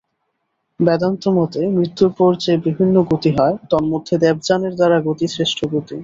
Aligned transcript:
বেদান্তমতে 0.79 1.61
মৃত্যুর 1.75 2.09
পর 2.17 2.31
যে 2.35 2.53
বিভিন্ন 2.57 2.95
গতি 3.03 3.31
হয়, 3.37 3.55
তন্মধ্যে 3.69 4.15
দেবযানের 4.17 4.73
দ্বারা 4.75 4.97
গতি 5.07 5.25
শ্রেষ্ঠ 5.27 5.59
গতি। 5.73 5.97